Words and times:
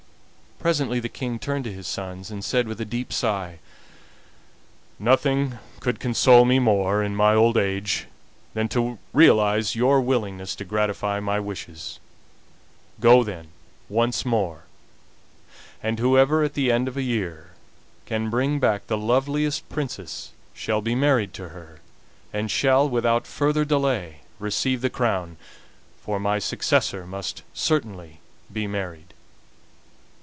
Presently 0.69 0.99
the 0.99 1.09
King 1.09 1.39
turned 1.39 1.63
to 1.63 1.73
his 1.73 1.87
sons, 1.87 2.29
and 2.29 2.45
said, 2.45 2.67
with 2.67 2.79
a 2.79 2.85
deep 2.85 3.11
sigh: 3.11 3.57
"Nothing 4.99 5.57
could 5.79 5.99
console 5.99 6.45
me 6.45 6.59
more 6.59 7.01
in 7.03 7.15
my 7.15 7.33
old 7.33 7.57
age 7.57 8.05
than 8.53 8.67
to 8.69 8.99
realize 9.11 9.73
your 9.75 9.99
willingness 10.01 10.53
to 10.57 10.63
gratify 10.63 11.19
my 11.19 11.39
wishes. 11.39 11.99
Go 12.99 13.23
then 13.23 13.47
once 13.89 14.23
more, 14.23 14.65
and 15.81 15.97
whoever 15.97 16.43
at 16.43 16.53
the 16.53 16.71
end 16.71 16.87
of 16.87 16.95
a 16.95 17.01
year 17.01 17.53
can 18.05 18.29
bring 18.29 18.59
back 18.59 18.85
the 18.85 18.99
loveliest 18.99 19.67
princess 19.67 20.31
shall 20.53 20.79
be 20.83 20.93
married 20.93 21.33
to 21.33 21.49
her, 21.49 21.79
and 22.31 22.51
shall, 22.51 22.87
without 22.87 23.25
further 23.25 23.65
delay, 23.65 24.17
receive 24.37 24.81
the 24.81 24.91
crown, 24.91 25.37
for 26.03 26.19
my 26.19 26.37
successor 26.37 27.07
must 27.07 27.41
certainly 27.51 28.19
be 28.53 28.67
married." 28.67 29.05